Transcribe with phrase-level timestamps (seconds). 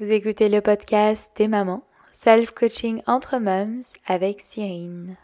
[0.00, 1.84] Vous écoutez le podcast des mamans,
[2.14, 5.16] self-coaching entre mums avec Cyrine.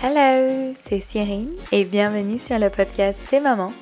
[0.00, 3.72] Hello, c'est Cyrine et bienvenue sur le podcast des mamans.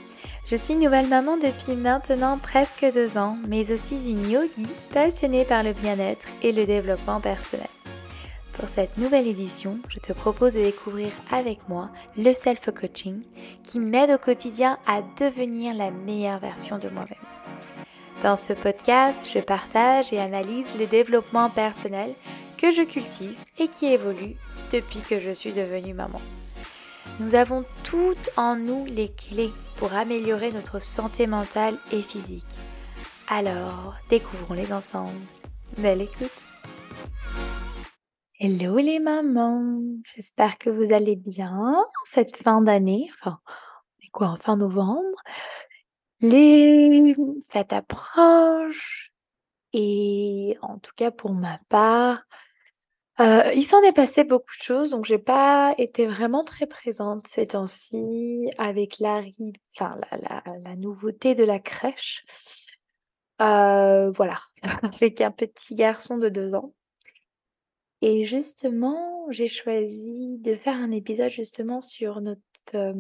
[0.51, 5.63] Je suis nouvelle maman depuis maintenant presque deux ans, mais aussi une yogi passionnée par
[5.63, 7.69] le bien-être et le développement personnel.
[8.59, 13.23] Pour cette nouvelle édition, je te propose de découvrir avec moi le self-coaching
[13.63, 17.19] qui m'aide au quotidien à devenir la meilleure version de moi-même.
[18.21, 22.15] Dans ce podcast, je partage et analyse le développement personnel
[22.57, 24.35] que je cultive et qui évolue
[24.73, 26.21] depuis que je suis devenue maman.
[27.21, 32.59] Nous avons toutes en nous les clés pour améliorer notre santé mentale et physique.
[33.29, 35.21] Alors, découvrons-les ensemble.
[35.77, 36.33] Belle écoute
[38.41, 39.83] Hello les mamans,
[40.15, 43.41] j'espère que vous allez bien cette fin d'année, enfin,
[44.01, 45.19] c'est quoi, en fin novembre.
[46.21, 47.17] Les
[47.51, 49.13] fêtes approchent
[49.73, 52.23] et en tout cas pour ma part,
[53.19, 57.27] euh, il s'en est passé beaucoup de choses, donc j'ai pas été vraiment très présente
[57.27, 62.25] ces temps-ci avec l'arrivée, enfin la, la, nouveauté de la crèche.
[63.43, 64.39] Euh, voilà,
[64.95, 66.73] avec un petit garçon de deux ans.
[68.01, 72.95] Et justement, j'ai choisi de faire un épisode justement sur notre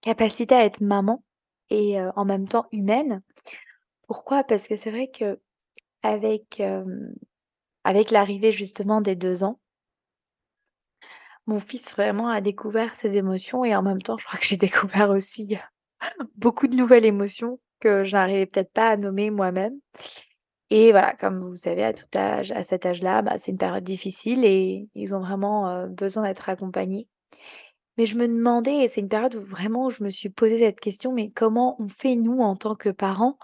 [0.00, 1.22] capacité à être maman
[1.70, 3.22] et en même temps humaine.
[4.08, 4.42] Pourquoi?
[4.42, 5.38] Parce que c'est vrai que
[6.02, 6.60] avec,
[7.84, 9.60] avec l'arrivée justement des deux ans
[11.50, 14.56] mon fils vraiment a découvert ses émotions et en même temps, je crois que j'ai
[14.68, 15.56] découvert aussi
[16.36, 19.78] beaucoup de nouvelles émotions que je n'arrivais peut-être pas à nommer moi-même.
[20.70, 23.84] Et voilà, comme vous savez, à tout âge, à cet âge-là, bah, c'est une période
[23.84, 27.08] difficile et ils ont vraiment besoin d'être accompagnés.
[27.98, 30.80] Mais je me demandais, et c'est une période où vraiment je me suis posé cette
[30.80, 33.36] question, mais comment on fait nous en tant que parents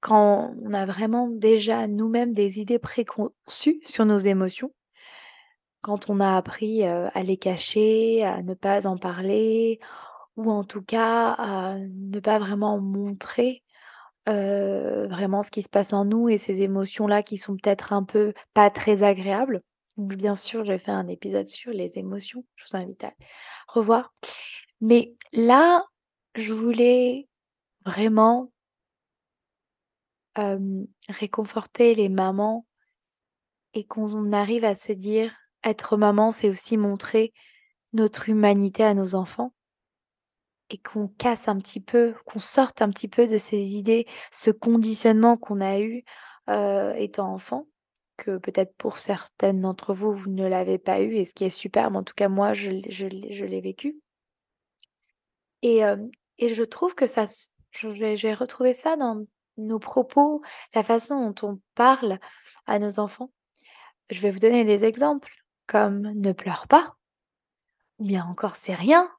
[0.00, 4.72] quand on a vraiment déjà nous-mêmes des idées préconçues sur nos émotions,
[5.80, 9.80] quand on a appris à les cacher, à ne pas en parler,
[10.36, 13.63] ou en tout cas à ne pas vraiment montrer
[14.26, 18.32] vraiment ce qui se passe en nous et ces émotions-là qui sont peut-être un peu
[18.52, 19.62] pas très agréables.
[19.96, 23.12] Donc bien sûr, j'ai fait un épisode sur les émotions, je vous invite à
[23.68, 24.12] revoir.
[24.80, 25.84] Mais là,
[26.34, 27.28] je voulais
[27.86, 28.50] vraiment
[31.08, 32.66] réconforter les mamans
[33.72, 35.32] et qu'on arrive à se dire
[35.62, 37.32] être maman, c'est aussi montrer
[37.92, 39.53] notre humanité à nos enfants
[40.70, 44.50] et qu'on casse un petit peu, qu'on sorte un petit peu de ces idées, ce
[44.50, 46.04] conditionnement qu'on a eu
[46.96, 47.66] étant enfant,
[48.16, 51.50] que peut-être pour certaines d'entre vous, vous ne l'avez pas eu, et ce qui est
[51.50, 53.98] super, mais en tout cas moi, je, l'ai vécu.
[55.62, 55.80] Et,
[56.38, 57.24] et, je trouve que ça,
[57.72, 59.24] j'ai retrouvé ça dans
[59.56, 60.42] nos propos,
[60.74, 62.18] la façon dont on parle
[62.66, 63.30] à nos enfants.
[64.10, 65.32] Je vais vous donner des exemples,
[65.66, 66.94] comme ne pleure pas,
[67.98, 69.10] ou bien encore c'est rien,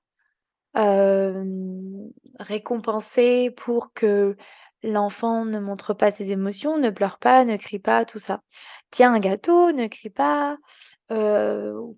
[2.39, 4.35] récompenser pour que
[4.83, 8.41] l'enfant ne montre pas ses émotions, ne pleure pas, ne crie pas, tout ça.
[8.91, 10.57] Tiens un gâteau, ne crie pas,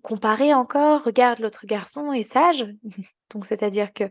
[0.02, 2.66] comparer encore, regarde l'autre garçon est sage,
[3.30, 4.04] donc c'est-à-dire que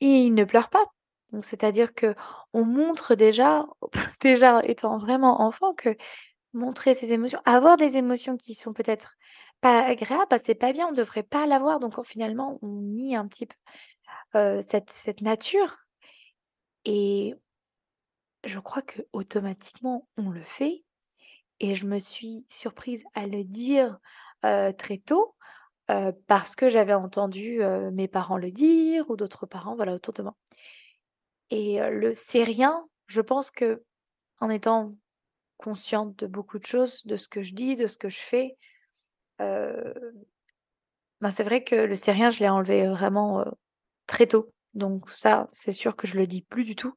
[0.00, 0.84] il ne pleure pas.
[1.32, 2.14] Donc c'est-à-dire que
[2.52, 3.66] on montre déjà,
[4.20, 5.96] déjà étant vraiment enfant, que
[6.52, 9.16] montrer ses émotions, avoir des émotions qui sont peut-être
[9.60, 11.80] pas agréables, bah, c'est pas bien, on devrait pas l'avoir.
[11.80, 13.56] Donc finalement, on nie un petit peu
[14.34, 15.86] cette, cette nature.
[16.84, 17.34] Et
[18.44, 20.84] je crois que automatiquement on le fait.
[21.60, 23.98] Et je me suis surprise à le dire
[24.42, 25.34] très tôt
[26.26, 27.60] parce que j'avais entendu
[27.92, 30.36] mes parents le dire ou d'autres parents voilà autour de moi.
[31.50, 33.82] Et le c'est rien, je pense que
[34.40, 34.94] en étant
[35.56, 38.56] consciente de beaucoup de choses, de ce que je dis, de ce que je fais,
[39.38, 43.44] ben c'est vrai que le c'est rien, je l'ai enlevé vraiment
[44.06, 44.50] très tôt.
[44.74, 46.94] Donc ça, c'est sûr que je le dis plus du tout.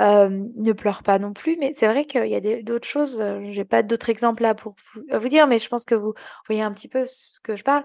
[0.00, 3.82] ne pleure pas non plus, mais c'est vrai qu'il y a d'autres choses, j'ai pas
[3.82, 6.14] d'autres exemples là pour vous, vous dire, mais je pense que vous
[6.48, 7.84] voyez un petit peu ce que je parle.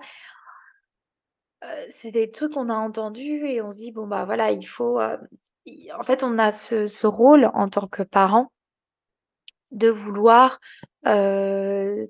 [1.90, 5.00] c'est des trucs qu'on a entendus et on se dit: «Bon, bah, voilà, il faut»,
[5.00, 8.52] en fait, on a ce ce rôle en tant que parent
[9.72, 10.60] de vouloir,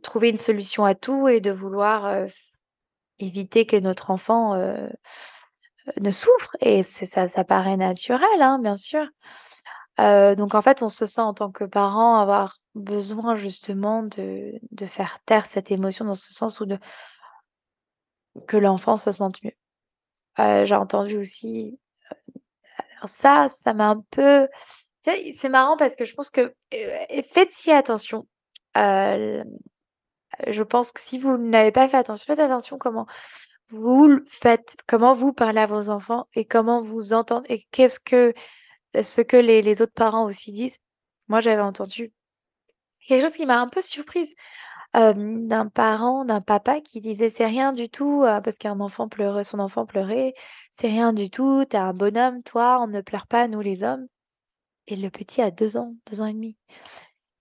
[0.03, 2.25] trouver une solution à tout et de vouloir,
[3.19, 4.56] éviter que notre enfant,
[5.99, 9.05] ne souffre et ça ça paraît naturel, hein, bien sûr.
[9.99, 14.85] donc en fait, on se sent en tant que parent avoir besoin justement de de
[14.85, 16.77] faire taire cette émotion dans ce sens où de
[18.47, 20.65] que l'enfant se sente mieux.
[20.65, 21.79] j'ai entendu aussi,
[22.97, 24.47] Alors ça, ça m'a un peu
[25.37, 28.27] c'est marrant parce que je pense que, heu, faites-y attention.
[28.75, 29.43] Je
[30.63, 33.07] pense que si vous n'avez pas fait attention, faites attention comment
[33.69, 37.99] vous le faites, comment vous parlez à vos enfants et comment vous entendez et qu'est-ce
[37.99, 38.33] que
[39.03, 40.77] ce que les autres parents aussi disent?
[41.29, 42.13] Moi, j'avais entendu
[43.07, 44.33] quelque chose qui m'a un peu surprise,
[44.95, 49.43] d'un parent, d'un papa qui disait: «C'est rien du tout», heu, parce qu'un enfant pleurait
[49.45, 50.33] son enfant pleurait:
[50.71, 53.83] «C'est rien du tout, tu es un bonhomme toi, on ne pleure pas nous les
[53.83, 54.07] hommes»
[54.87, 56.57] et le petit a 2 ans, 2 ans et demi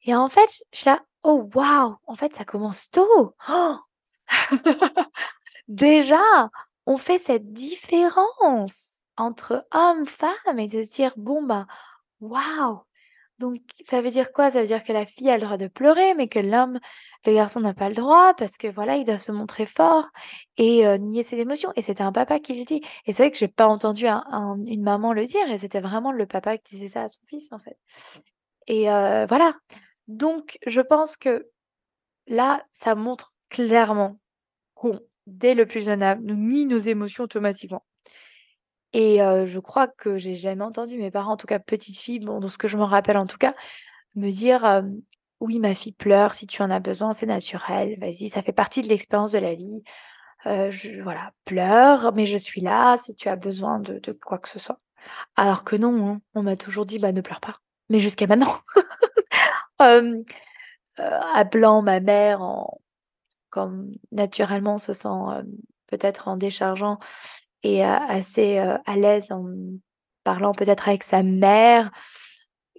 [0.05, 1.97] et en fait, je suis là: «Oh waouh!
[2.07, 3.35] En fait, ça commence tôt!»
[5.69, 6.21] Déjà,
[6.87, 11.67] on fait cette différence entre hommes, femmes et de se dire: «Bon, bah,
[12.21, 12.81] waouh!»
[13.41, 13.59] donc
[13.89, 14.51] ça veut dire quoi?
[14.51, 16.81] Ça veut dire que la fille a le droit de pleurer, mais que l'homme
[17.27, 20.07] le garçon n'a pas le droit parce que voilà, il doit se montrer fort
[20.59, 23.31] et heu, nier ses émotions et c'était un papa qui le dit et c'est vrai
[23.33, 26.59] que j'ai pas entendu un un une maman le dire et c'était vraiment le papa
[26.59, 27.79] qui disait ça à son fils, en fait
[28.69, 29.55] et heu, voilà.
[30.09, 31.49] Donc je pense que
[32.29, 34.19] là, ça montre clairement
[34.77, 37.83] qu'on dès le plus jeune âge, nous nie nos émotions automatiquement
[38.93, 42.21] et heu, je crois que j'ai jamais entendu mes parents, en tout cas petite fille,
[42.21, 43.55] bon, dans ce que je m'en rappelle en tout cas,
[44.17, 44.83] me dire,
[45.41, 48.83] «Oui, ma fille pleure, si tu en as besoin, c'est naturel, vas-y, ça fait partie
[48.83, 49.83] de l'expérience de la vie,
[50.47, 54.59] je voilà, pleure, mais je suis là si tu as besoin de quoi que ce
[54.61, 54.81] soit».
[55.37, 57.59] Alors que non, hein, on m'a toujours dit: «Bah, ne pleure pas»,
[57.91, 58.59] mais jusqu'à maintenant.
[59.83, 60.25] Heu,
[61.35, 62.81] appelant ma mère en
[64.13, 65.47] naturellement se sent, hem,
[65.89, 66.99] peut-être en déchargeant
[67.65, 69.45] et a assez, heu, à l'aise en
[70.25, 71.91] parlant peut-être avec sa mère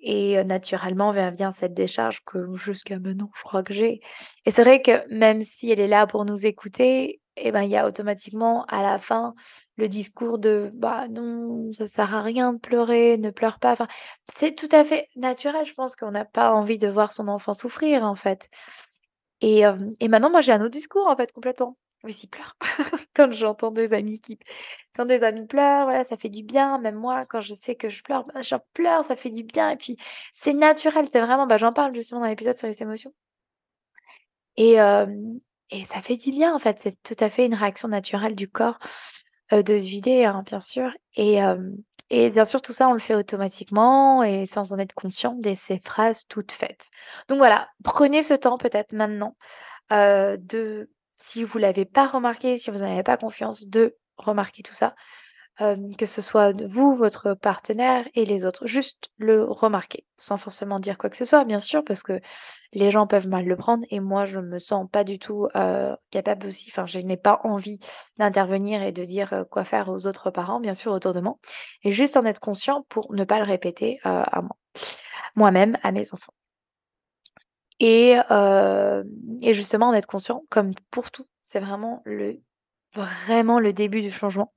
[0.02, 4.02] et naturellement vient vient cette décharge que jusqu'à maintenant je crois que j'ai.
[4.46, 7.72] Et c'est vrai que même si elle est là pour nous écouter et ben, il
[7.72, 9.36] y a automatiquement à la fin
[9.78, 13.74] le discours de: «Bah non, ça sert à rien de pleurer, ne pleure pas».
[13.74, 13.88] Enfin,
[14.34, 17.54] c'est tout à fait naturel, je pense qu'on n'a pas envie de voir son enfant
[17.54, 18.50] souffrir, en fait
[19.42, 19.64] et
[20.00, 21.78] et maintenant moi j'ai un autre discours, en fait, complètement.
[22.04, 22.56] «Vas-y pleure».
[23.16, 24.38] Quand j'entends des amis qui
[24.96, 26.78] quand des amis pleurent, voilà, ça fait du bien.
[26.80, 29.70] Même moi, quand je sais que je pleure, bah, je pleure, ça fait du bien
[29.72, 29.98] et puis
[30.34, 33.14] c'est naturel, c'est vraiment bah, j'en parle justement dans l'épisode sur les émotions
[34.58, 34.78] et
[35.70, 36.80] et ça fait du bien, en fait.
[36.80, 38.80] C'est tout à fait une réaction naturelle du corps,
[39.52, 41.40] de se vider, hein, bien sûr et
[42.10, 45.56] et bien sûr, tout ça, on le fait automatiquement et sans en être conscient dès
[45.56, 46.90] ces phrases toutes faites.
[47.28, 49.36] Donc voilà, prenez ce temps peut-être maintenant,
[49.94, 54.64] heu, de si vous l'avez pas remarqué, si vous en avez pas confiance, de remarquer
[54.64, 54.96] tout ça,
[55.60, 58.68] que ce soit vous, votre partenaire et les autres.
[58.68, 62.20] Juste le remarquer, sans forcément dire quoi que ce soit, bien sûr, parce que
[62.74, 65.48] les gens peuvent mal le prendre et moi, je me sens pas du tout,
[66.12, 67.80] capable aussi enfin, je n'ai pas envie
[68.18, 71.38] d'intervenir et de dire, quoi faire aux autres parents, bien sûr, autour de moi
[71.84, 74.56] et juste en être conscient pour ne pas le répéter, à moi
[75.36, 76.34] moi-même, à mes enfants.
[77.80, 78.16] Et
[79.42, 82.42] et justement en être conscient, comme pour tout, c'est vraiment le
[82.94, 84.54] vraiment le début du changement.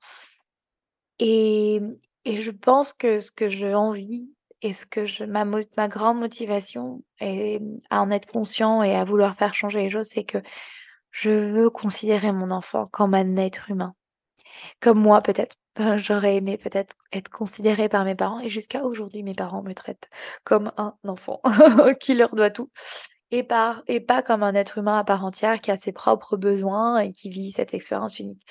[1.21, 1.81] Et
[2.27, 4.31] je pense que ce que j'ai envie
[4.63, 9.81] et ce que ma grande motivation à en être conscient et à vouloir faire changer
[9.81, 10.39] les choses, c'est que
[11.11, 13.95] je veux considérer mon enfant comme un être humain.
[14.81, 15.57] Comme moi peut-être,
[15.97, 20.09] j'aurais aimé peut-être être considérée par mes parents et jusqu'à aujourd'hui mes parents me traitent
[20.45, 21.41] comme un enfant
[22.01, 22.71] qui leur doit tout
[23.31, 23.83] et pas
[24.27, 27.53] comme un être humain à part entière qui a ses propres besoins et qui vit
[27.53, 28.45] cette expérience unique.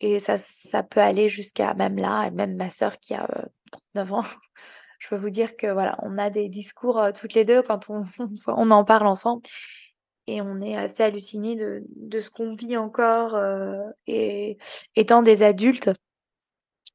[0.00, 3.44] Et ça ça peut aller jusqu'à même là et même ma sœur qui a, heu,
[3.72, 4.24] 39 ans,
[5.00, 7.90] je peux vous dire que voilà, on a des discours, heu, toutes les 2 quand
[7.90, 8.04] on
[8.48, 9.42] on en parle ensemble.
[10.28, 14.58] Et on est assez hallucinés de de ce qu'on vit encore, heu et
[14.96, 15.90] étant des adultes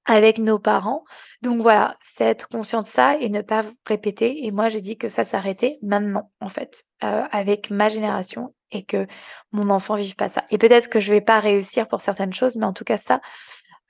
[0.06, 1.04] avec nos parents.
[1.42, 4.46] Donc voilà, c'est être conscient de ça et ne pas répéter.
[4.46, 8.84] Et moi j'ai dit que ça s'arrêtait maintenant, en fait, heu, avec ma génération et
[8.84, 9.06] que
[9.52, 10.44] mon enfant vive pas ça.
[10.52, 13.22] Et peut-être que je vais pas réussir pour certaines choses, mais en tout cas ça,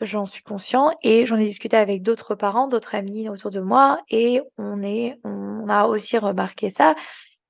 [0.02, 4.00] j'en suis conscient et j'en ai discuté avec d'autres parents, d'autres amis autour de moi
[4.10, 6.96] et on est on a aussi remarqué ça.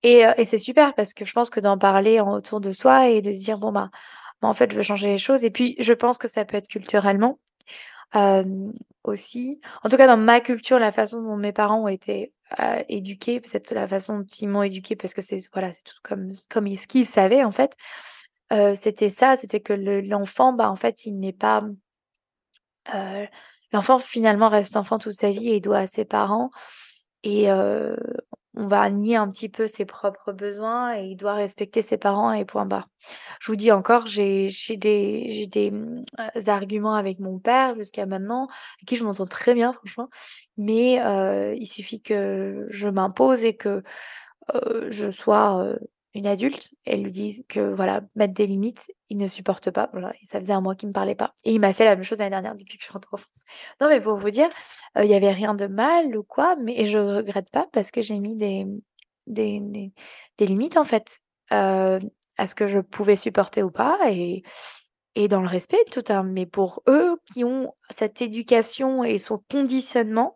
[0.04, 3.22] Et et c'est super parce que je pense que d'en parler autour de soi et
[3.22, 3.90] de se dire: «Bon, bah,
[4.42, 6.58] bah, en fait, je veux changer les choses» et puis je pense que ça peut
[6.58, 7.40] être culturellement,
[8.14, 9.62] hem, aussi.
[9.84, 13.42] En tout cas, dans ma culture, la façon dont mes parents ont été, heu, éduqués,
[13.42, 16.76] peut-être la façon dont ils m'ont éduquée parce que c'est voilà, c'est tout comme comme
[16.76, 17.76] ce qu'ils savaient, en fait,
[18.54, 21.64] heu, c'était ça, c'était que le l'enfant, bah, en fait, il n'est pas,
[23.74, 26.52] l'enfant finalement reste enfant toute sa vie et doit à ses parents
[27.24, 27.48] et
[28.62, 32.32] on va nier un petit peu ses propres besoins et il doit respecter ses parents
[32.32, 32.88] et point barre.
[33.42, 36.04] Je vous dis encore, j'ai des mmh,
[36.48, 40.10] arguments avec mon père jusqu'à maintenant, avec qui je m'entends très bien franchement,
[40.58, 43.84] mais heu, il suffit que je m'impose et que,
[44.56, 45.76] heu, je sois,
[46.14, 50.14] une adulte et lui dise que voilà, mettre des limites, il ne supporte pas, voilà
[50.26, 52.20] ça faisait un mois qu'il me parlait pas et il m'a fait la même chose
[52.20, 53.44] l'année dernière depuis que je suis rentrée en France.
[53.80, 54.50] Non mais pour vous dire,
[54.98, 58.02] heu, il y avait rien de mal ou quoi, mais je regrette pas parce que
[58.02, 58.66] j'ai mis des,
[59.28, 59.62] des
[60.38, 61.20] des limites en fait,
[61.54, 62.00] heu,
[62.38, 64.44] à ce que je pouvais supporter ou pas et
[65.16, 69.44] et dans le respect tout un mais pour eux qui ont cette éducation et son
[69.52, 70.36] conditionnement,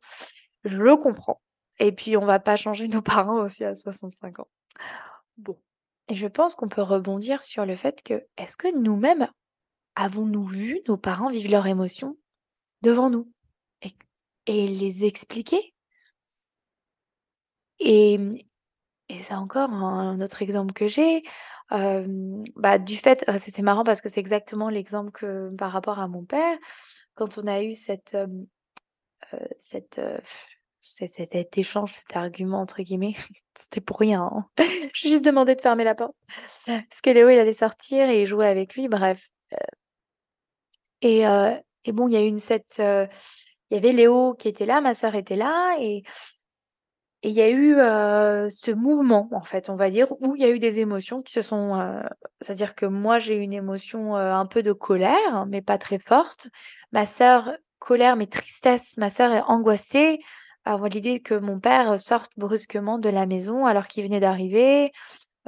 [0.65, 1.41] je le comprends
[1.79, 4.47] et puis on va pas changer nos parents aussi à 65 ans.
[5.37, 5.57] Bon
[6.09, 9.29] et je pense qu'on peut rebondir sur le fait que, est-ce que nous-mêmes
[9.95, 12.17] avons-nous vu nos parents vivre leurs émotions
[12.83, 13.31] devant nous
[14.47, 15.71] et les expliquer?
[17.79, 18.17] Et
[19.09, 21.23] et c'est encore un autre exemple que j'ai,
[21.71, 26.07] bah, du fait ah c'est marrant parce que c'est exactement l'exemple que par rapport à
[26.07, 26.57] mon père,
[27.15, 28.27] quand on a eu cette, heu,
[29.59, 30.19] cette, heu,
[30.85, 33.15] cet «échange», cet «argument» entre guillemets,
[33.57, 34.45] c'était pour rien, hein.
[34.93, 36.15] J'ai juste demandé de fermer la porte
[36.67, 39.57] parce que Léo, il allait sortir et jouer avec lui, bref, heu
[41.01, 41.53] et heu
[41.87, 43.07] et bon, il y a eu une cette, heu,
[43.69, 46.03] il y avait Léo qui était là, ma sœur était là et
[47.23, 47.73] et il y a eu,
[48.51, 51.33] ce mouvement, en fait, on va dire, où il y a eu des émotions qui
[51.33, 52.03] se sont,
[52.41, 56.47] c'est-à-dire que moi, j'ai eu une émotion, un peu de colère, mais pas très forte.
[56.91, 58.95] Ma sœur, colère mais tristesse.
[58.97, 60.19] Ma sœur est angoissée
[60.65, 64.91] à voir l'idée que mon père sorte brusquement de la maison alors qu'il venait d'arriver,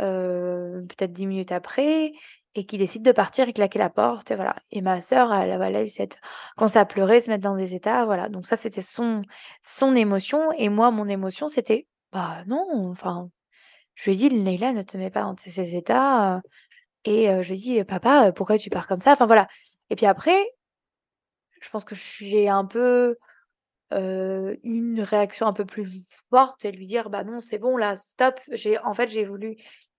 [0.02, 2.14] heu, peut-être 10 minutes après
[2.56, 4.56] et qu'il décide de partir et claquer la porte et voilà.
[4.72, 6.18] Et ma sœur, elle elle a eu cette
[6.58, 8.30] commencer à pleurer, se mettre dans des états, voilà.
[8.30, 9.24] Donc ça, c'était son
[9.64, 13.30] son émotion et moi, mon émotion, c'était: «Bah, non, enfin»
[13.96, 16.42] je lui ai dit: «Leïla, ne te mets pas dans ces états, heu»
[17.06, 19.48] et heu, je lui ai dit: «Papa, pourquoi tu pars comme ça?» enfin voilà.
[19.92, 20.36] Et puis après
[21.62, 23.16] je pense que j'ai un peu,
[23.92, 25.88] une réaction un peu plus
[26.30, 28.40] forte et lui dire: «Bah, non, c'est bon là, stop».
[28.52, 29.58] J'ai en fait, j'ai voulu,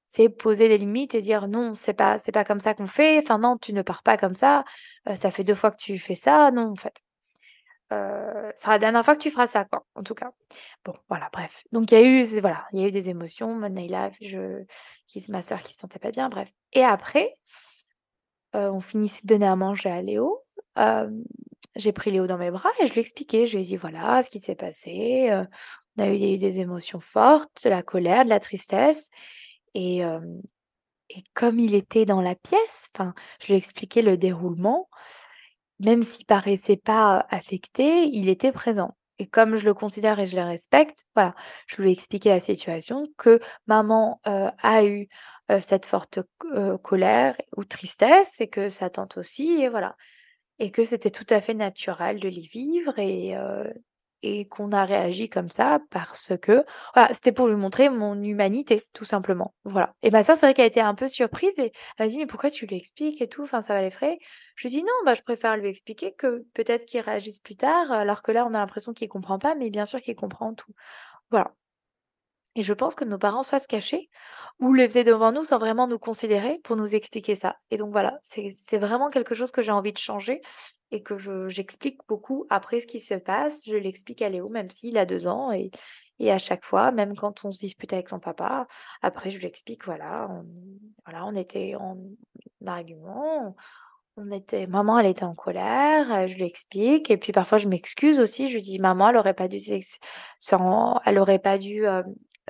[0.08, 3.18] c'est poser des limites et dire: «Non, c'est pas c'est pas comme ça qu'on fait,
[3.18, 4.64] enfin non, tu ne pars pas comme ça,
[5.16, 7.00] ça fait 2 fois que tu fais ça, non, en fait,
[7.92, 10.32] heu, ce sera la dernière fois que tu feras ça, quoi, en tout cas».
[10.84, 13.10] Bon, voilà, bref, donc il y a eu c'est voilà, il y a eu des
[13.10, 14.64] émotions, Neïla, je
[15.08, 17.36] qui c'est ma sœur qui se sentait pas bien, bref et après
[18.54, 20.42] on finissait de donner à manger à Léo,
[21.78, 23.46] j'ai pris Léo dans mes bras et je lui ai expliqué.
[23.48, 25.46] Je lui ai dit: «Voilà ce qui s'est passé, heu,
[25.98, 29.08] on a eu des émotions fortes, de la colère, de la tristesse»
[29.74, 30.02] et
[31.10, 32.90] et comme il était dans la pièce,
[33.40, 34.88] je lui ai expliqué le déroulement,
[35.80, 40.36] même s'il paraissait pas affecté, il était présent et comme je le considère et je
[40.36, 41.34] le respecte, voilà,
[41.68, 45.08] je lui ai expliqué la situation, que maman, heu, a eu,
[45.62, 46.20] cette forte
[46.82, 49.96] colère ou tristesse et que sa tante aussi et voilà
[50.58, 53.34] et que c'était tout à fait naturel de les vivre et
[54.22, 58.82] et qu'on a réagi comme ça parce que voilà, c'était pour lui montrer mon humanité,
[58.92, 62.06] tout simplement, voilà et ma sœur, c'est vrai qu'elle était un peu surprise et elle
[62.06, 64.18] m'a dit: «Mais pourquoi tu lui expliques et tout, enfin, ça va l'effrayer».
[64.56, 67.92] Je lui dit: «Non, bah, je préfère lui expliquer que peut-être qu'il réagisse plus tard,
[67.92, 70.72] alors que là, on a l'impression qu'il comprend pas, mais bien sûr qu'il comprend tout».
[71.30, 71.54] Voilà
[72.58, 74.08] et je pense que nos parents soit se cachaient
[74.60, 77.92] ou le faisaient devant nous sans vraiment nous considérer pour nous expliquer ça et donc
[77.92, 80.42] voilà, c'est vraiment quelque chose que j'ai envie de changer
[80.90, 83.62] et que je j'explique beaucoup après ce qui se passe.
[83.66, 85.70] Je l'explique à Léo, même s'il a 2 ans et
[86.20, 88.66] et à chaque fois, même quand on se dispute avec son papa,
[89.02, 90.44] après je lui explique, voilà, on
[91.06, 91.96] voilà, on était en
[92.66, 93.56] argument,
[94.16, 97.68] on était maman, elle était en colère, heu, je lui explique et puis parfois je
[97.68, 98.48] m'excuse aussi.
[98.48, 99.58] Je lui dis: «Maman, elle aurait pas dû
[101.04, 102.04] elle aurait pas dû, hem,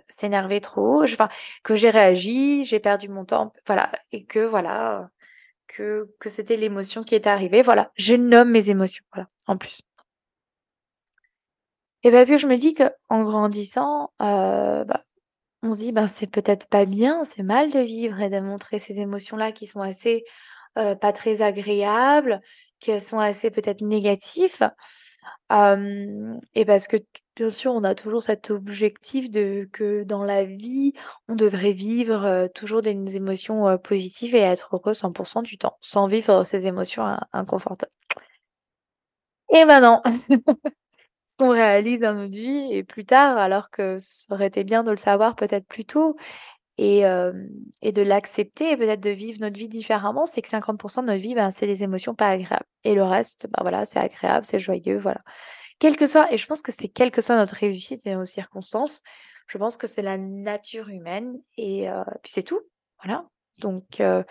[0.08, 1.28] s'énerver trop, j enfin,
[1.64, 5.10] que j'ai réagi, j'ai perdu mon temps», voilà et que voilà,
[5.68, 7.92] que que c'était l'émotion qui était arrivée, voilà.
[7.96, 9.82] Je nomme mes émotions, voilà, en plus.
[12.04, 15.04] Et parce que je me dis qu'en grandissant, heu, bah,
[15.62, 18.78] on se dit: «Ben, c'est peut-être pas bien, c'est mal de vivre et de montrer
[18.80, 20.24] ces émotions-là qui sont assez,
[20.78, 22.40] heu, pas très agréables,
[22.80, 24.62] qu'elles sont assez peut-être négatifs».
[25.50, 26.98] Hem et parce que
[27.38, 30.92] bien sûr, on a toujours cet objectif de que dans la vie,
[31.28, 36.42] on devrait vivre, toujours des émotions, positives et être heureux 100 du temps, sans vivre
[36.44, 37.92] ces émotions in inconfortables.
[39.54, 40.02] Et ben, non!
[41.28, 44.84] Ce qu'on réalise dans notre vie et plus tard, alors que ça aurait été bien
[44.84, 46.16] de le savoir peut-être plus tôt
[46.78, 47.04] et
[47.82, 51.22] et de l'accepter et peut-être de vivre notre vie différemment, c'est que 50 de notre
[51.22, 54.60] vie, ben, c'est des émotions pas agréables et le reste, bah, voilà, c'est agréable, c'est
[54.60, 55.22] joyeux, voilà.
[55.80, 58.24] Quel que soit et je pense que c'est quelle que soit notre réussite et nos
[58.26, 59.02] circonstances,
[59.46, 61.88] Je pense que c'est la nature humaine et
[62.22, 62.60] puis c'est tout,
[63.02, 63.26] voilà.
[63.58, 64.24] Donc heu,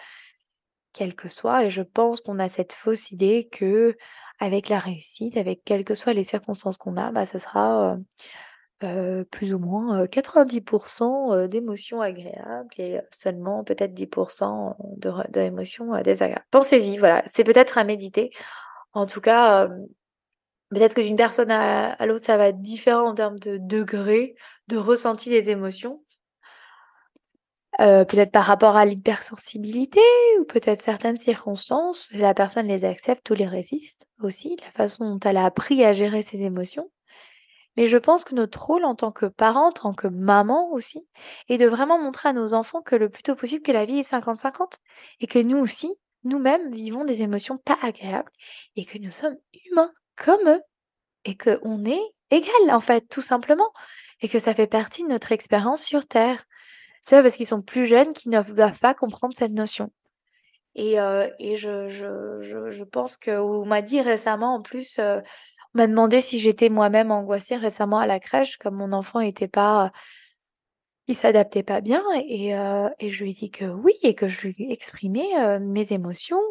[0.93, 5.63] quel que soit et je pense qu'on a cette fausse idée qu'avec la réussite, avec
[5.63, 7.97] quelles que soient les circonstances qu'on a, bah, ça sera,
[9.31, 10.61] plus ou moins, heu, 90
[11.33, 14.07] heu, d'émotions agréables et seulement peut-être 10
[14.97, 16.45] de re d'émotions, heu, désagréables.
[16.51, 18.31] Pensez-y, voilà, c'est peut-être à méditer.
[18.93, 19.69] En tout cas,
[20.69, 24.35] peut-être que d'une personne à l'autre, ça va être différent en termes de degré
[24.67, 26.01] de ressenti des émotions.
[27.79, 30.01] Heu, peut-être par rapport à l'hypersensibilité
[30.39, 35.19] ou peut-être certaines circonstances, la personne les accepte ou les résiste aussi, la façon dont
[35.29, 36.89] elle a appris à gérer ses émotions.
[37.77, 41.07] Mais je pense que notre rôle en tant que parent, en tant que maman aussi,
[41.49, 43.99] est de vraiment montrer à nos enfants que le plus tôt possible que la vie
[43.99, 44.79] est 50-50
[45.19, 48.31] et que nous aussi, nous-mêmes vivons des émotions pas agréables
[48.75, 50.61] et que nous sommes humains comme eux
[51.25, 53.71] et qu'on est égal en fait, tout simplement
[54.21, 56.45] et que ça fait partie de notre expérience sur terre.
[57.03, 59.91] C'est pas parce qu'ils sont plus jeunes qu'ils ne doivent pas comprendre cette notion.
[60.75, 65.21] Et heu et je je je je pense qu'on m'a dit récemment en plus, heu,
[65.75, 69.47] on m'a demandé si j'étais moi-même angoissée récemment à la crèche, comme mon enfant était
[69.49, 69.91] pas
[71.09, 74.27] il s'adaptait pas bien et heu et je lui ai dit que oui et que
[74.27, 76.41] je lui exprimais, mes émotions,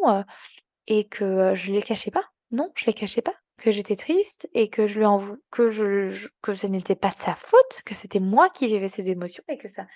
[0.87, 2.25] et que, je les cachais pas.
[2.51, 5.69] Non, je les cachais pas, que j'étais triste et que je lui en vou que
[5.69, 9.09] je je que ce n'était pas de sa faute, que c'était moi qui vivais ces
[9.09, 9.87] émotions et que ça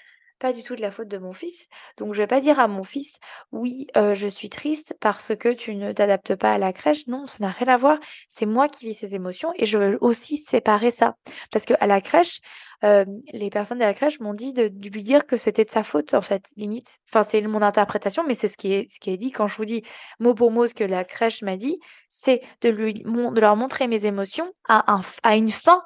[0.41, 1.67] pas du tout de la faute de mon fils.
[1.97, 3.17] Donc je vais pas dire à mon fils:
[3.51, 7.07] «Oui, heu, je suis triste parce que tu ne t'adaptes pas à la crèche».
[7.07, 7.99] Non, ça n'a rien à voir.
[8.29, 11.15] C'est moi qui vis ces émotions et je veux aussi séparer ça.
[11.51, 12.39] Parce qu'à la crèche,
[12.81, 15.83] hem, les personnes de la crèche m'ont dit de lui dire que c'était de sa
[15.83, 16.97] faute, en fait, limite.
[17.09, 19.31] Enfin, c'est mon interprétation, mais c'est ce qui est ce qui est dit.
[19.31, 19.83] Quand je vous dis
[20.19, 21.79] mot pour mot ce que la crèche m'a dit,
[22.09, 25.81] c'est de lui de leur montrer mes émotions à à une fin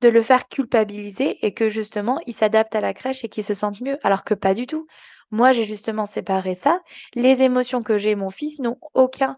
[0.00, 3.54] de le faire culpabiliser et que justement il s'adapte à la crèche et qu'il se
[3.54, 4.86] sente mieux, alors que pas du tout.
[5.30, 6.80] Moi, j'ai justement séparé ça.
[7.14, 9.36] Les émotions que j'ai, mon fils n'ont aucun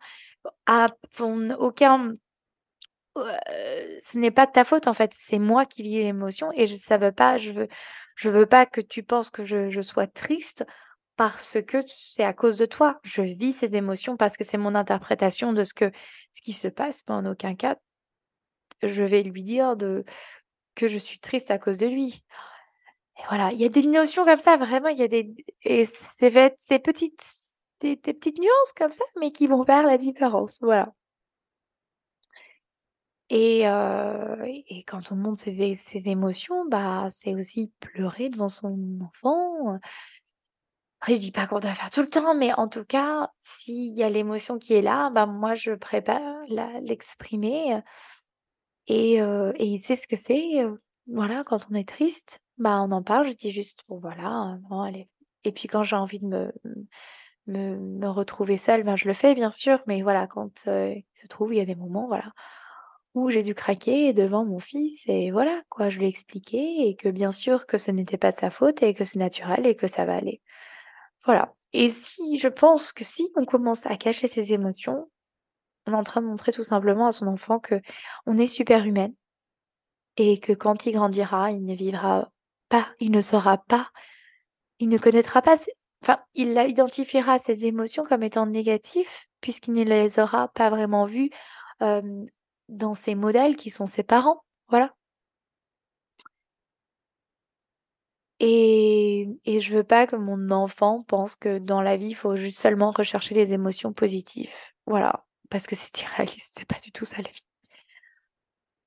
[1.58, 2.14] aucun
[3.16, 3.24] heu,
[4.02, 6.76] ce n'est pas de ta faute en fait, c'est moi qui vis l'émotion et je
[6.76, 7.68] ça veut pas je veux
[8.16, 10.64] je veux pas que tu penses que je je sois triste
[11.16, 12.98] parce que c'est à cause de toi.
[13.04, 15.90] Je vis ces émotions parce que c'est mon interprétation de ce que
[16.34, 17.76] ce qui se passe, mais en aucun cas,
[18.82, 20.04] je vais lui dire de
[20.74, 22.24] que je suis triste à cause de lui.
[23.18, 25.84] Et voilà, il y a des notions comme ça, vraiment, il y a des et
[25.86, 27.22] fait ces petites
[27.80, 30.92] des petites nuances comme ça, mais qui vont faire la différence, voilà.
[33.30, 38.98] Et heu et quand on montre ses ses émotions, bah, c'est aussi pleurer devant son
[39.02, 39.78] enfant,
[41.00, 43.92] après je dis pas qu'on doit faire tout le temps, mais en tout cas, s'il
[43.96, 46.42] y a l'émotion qui est là, bah, moi je prépare
[46.82, 47.82] l'exprimer,
[48.86, 49.18] et
[49.58, 50.64] il sait ce que c'est,
[51.06, 54.58] voilà, quand on est triste, bah, on en parle, je dis juste: «Bon voilà, heu,
[54.68, 55.08] bon allez»
[55.44, 56.52] et puis quand j'ai envie de me
[57.46, 61.52] me retrouver seule, ben, je le fais bien sûr, mais voilà, quand, il se trouve,
[61.52, 62.32] il y a des moments, voilà,
[63.14, 66.94] où j'ai dû craquer devant mon fils et voilà, quoi, je lui ai expliqué et
[66.96, 69.74] que bien sûr que ce n'était pas de sa faute et que c'est naturel et
[69.74, 70.40] que ça va aller.
[71.26, 75.08] Voilà et si je pense que si on commence à cacher ses émotions,
[75.86, 77.80] on est en train de montrer tout simplement à son enfant que
[78.26, 79.14] on est super humaine
[80.16, 82.30] et que quand il grandira, il ne vivra
[82.68, 83.90] pas, il ne saura pas,
[84.78, 85.56] il ne connaîtra pas
[86.02, 89.08] enfin, il identifiera ses émotions comme étant négatives
[89.40, 91.30] puisqu'il ne les aura pas vraiment vues,
[92.68, 94.94] dans ses modèles qui sont ses parents, voilà.
[98.40, 102.36] Et et je veux pas que mon enfant pense que dans la vie, il faut
[102.36, 104.52] juste seulement rechercher les émotions positives,
[104.86, 107.44] voilà, parce que c'est irréaliste, c'est pas du tout ça la vie.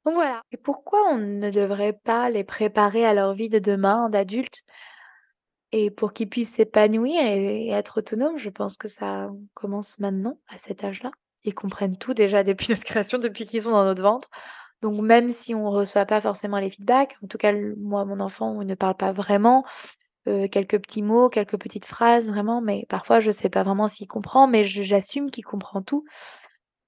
[0.03, 4.09] Donc voilà et pourquoi on ne devrait pas les préparer à leur vie de demain
[4.09, 4.63] d'adultes
[5.71, 8.37] et pour qu'ils puissent s'épanouir et être autonomes?
[8.37, 11.11] Je pense que ça commence maintenant, à cet âge-là.
[11.43, 14.29] Ils comprennent tout déjà depuis notre création, depuis qu'ils sont dans notre ventre.
[14.81, 18.61] Donc même si on reçoit pas forcément les feedbacks, en tout cas moi, mon enfant,
[18.61, 19.65] il ne parle pas vraiment,
[20.27, 24.07] heu, quelques petits mots, quelques petites phrases vraiment, mais parfois je sais pas vraiment s'il
[24.07, 26.05] comprend, mais j'assume qu'il comprend tout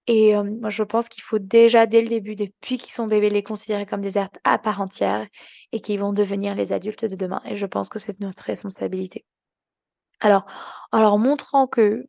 [0.08, 3.30] et hem, moi je pense qu'il faut déjà dès le début, depuis qu'ils sont bébés,
[3.30, 5.28] les considérer comme des êtres à part entière
[5.74, 9.26] et qu'ils vont devenir les adultes de demain et je pense que c'est notre responsabilité.
[10.22, 10.46] Alors
[10.91, 12.06] en montrant qu'on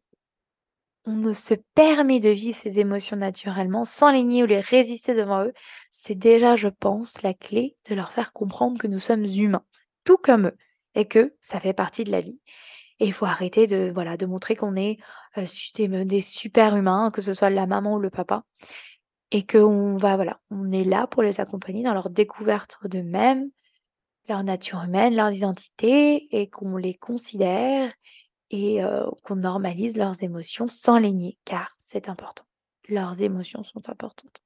[1.06, 5.44] ne se permet de vivre ses émotions naturellement, sans les nier ou les résister devant
[5.44, 5.52] eux,
[5.90, 9.64] c'est déjà, je pense, la clé de leur faire comprendre que nous sommes humains,
[10.04, 10.56] tout comme eux
[10.94, 12.38] et que ça fait partie de la vie
[13.00, 14.98] et il faut arrêter de, voilà, de montrer qu'on est,
[15.46, 18.44] su des super humains, que ce soit la maman ou le papa
[19.30, 23.50] et qu'on va, voilà, on est là pour les accompagner dans leur découverte d'eux-mêmes,
[24.28, 27.92] leur nature humaine, leurs identités et qu'on les considère
[28.50, 28.80] et
[29.24, 32.44] qu'on normalise leurs émotions sans les nier, car c'est important.
[32.88, 34.40] Leurs émotions sont importantes.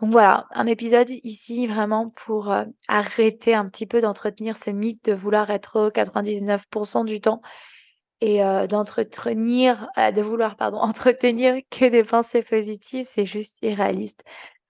[0.00, 2.54] Donc voilà, un épisode ici vraiment pour
[2.86, 7.40] arrêter un petit peu d'entretenir ce mythe de vouloir être 99% du temps
[8.20, 14.24] et d'entretenir, de vouloir pardon, entretenir que des pensées positives, c'est juste irréaliste.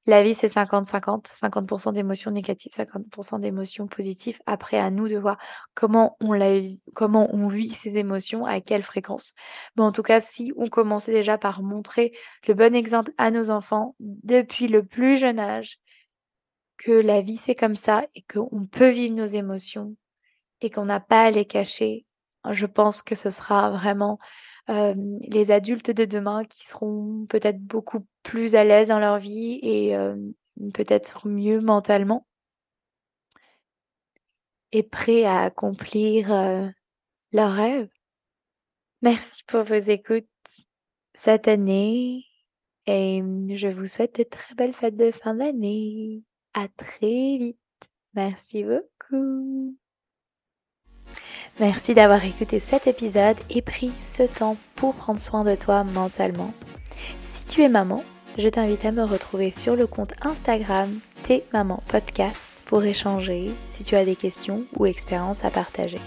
[0.08, 4.38] La vie, c'est 50-50, 50 d'émotions négatives, 50 d'émotions positives.
[4.46, 5.36] Après, à nous de voir
[5.74, 6.60] comment on l'a
[6.94, 9.34] comment on vit ces émotions, à quelle fréquence.
[9.76, 12.12] Mais en tout cas, si on commençait déjà par montrer
[12.46, 15.80] le bon exemple à nos enfants depuis le plus jeune âge,
[16.76, 19.96] que la vie, c'est comme ça et qu'on peut vivre nos émotions
[20.60, 22.06] et qu'on n'a pas à les cacher,
[22.50, 24.18] je pense que ce sera vraiment
[24.68, 29.96] les adultes de demain qui seront peut-être beaucoup plus à l'aise dans leur vie et
[30.74, 32.26] peut-être mieux mentalement
[34.72, 36.72] et prêts à accomplir
[37.32, 37.88] leurs rêves.
[39.02, 40.26] Merci pour vos écoutes
[41.14, 42.24] cette année
[42.86, 43.22] et
[43.54, 46.22] je vous souhaite de très belles fêtes de fin d'année.
[46.54, 47.58] À très vite.
[48.14, 49.76] Merci beaucoup.
[51.58, 56.52] Merci d'avoir écouté cet épisode et pris ce temps pour prendre soin de toi mentalement.
[57.30, 58.04] Si tu es maman,
[58.36, 60.90] je t'invite à me retrouver sur le compte Instagram
[61.22, 66.00] Tes Maman Podcast pour échanger si tu as des questions ou expériences à partager.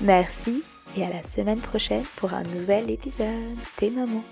[0.00, 0.62] Merci
[0.96, 4.24] et à la semaine prochaine pour un nouvel épisode Tes Mamans.